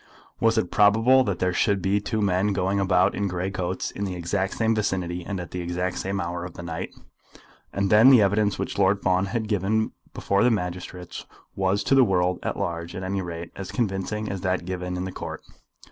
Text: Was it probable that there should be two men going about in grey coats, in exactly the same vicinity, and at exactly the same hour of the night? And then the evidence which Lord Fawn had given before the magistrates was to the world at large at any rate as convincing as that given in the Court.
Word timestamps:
Was 0.39 0.57
it 0.57 0.71
probable 0.71 1.23
that 1.25 1.37
there 1.37 1.53
should 1.53 1.79
be 1.79 2.01
two 2.01 2.23
men 2.23 2.53
going 2.53 2.79
about 2.79 3.13
in 3.13 3.27
grey 3.27 3.51
coats, 3.51 3.91
in 3.91 4.07
exactly 4.07 4.55
the 4.55 4.57
same 4.63 4.73
vicinity, 4.73 5.23
and 5.23 5.39
at 5.39 5.53
exactly 5.53 5.93
the 5.93 5.99
same 5.99 6.19
hour 6.19 6.43
of 6.43 6.55
the 6.55 6.63
night? 6.63 6.89
And 7.71 7.91
then 7.91 8.09
the 8.09 8.19
evidence 8.23 8.57
which 8.57 8.79
Lord 8.79 9.03
Fawn 9.03 9.27
had 9.27 9.47
given 9.47 9.91
before 10.11 10.43
the 10.43 10.49
magistrates 10.49 11.27
was 11.55 11.83
to 11.83 11.93
the 11.93 12.03
world 12.03 12.39
at 12.41 12.57
large 12.57 12.95
at 12.95 13.03
any 13.03 13.21
rate 13.21 13.51
as 13.55 13.71
convincing 13.71 14.27
as 14.27 14.41
that 14.41 14.65
given 14.65 14.97
in 14.97 15.05
the 15.05 15.11
Court. 15.11 15.43